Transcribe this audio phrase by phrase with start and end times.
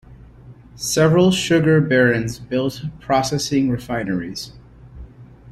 [0.73, 4.51] Several sugar barons built processing refineries.